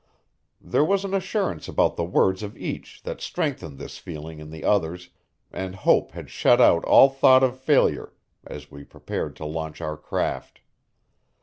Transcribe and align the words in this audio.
There 0.59 0.83
was 0.83 1.05
an 1.05 1.13
assurance 1.13 1.67
about 1.67 1.95
the 1.95 2.03
words 2.03 2.41
of 2.41 2.57
each 2.57 3.03
that 3.03 3.21
strengthened 3.21 3.77
this 3.77 3.99
feeling 3.99 4.39
in 4.39 4.49
the 4.49 4.63
others, 4.63 5.11
and 5.51 5.75
hope 5.75 6.13
had 6.13 6.27
shut 6.31 6.59
out 6.59 6.83
all 6.85 7.07
thought 7.07 7.43
of 7.43 7.59
failure 7.59 8.11
as 8.43 8.71
we 8.71 8.83
prepared 8.83 9.35
to 9.35 9.45
launch 9.45 9.79
our 9.79 9.97
craft. 9.97 10.61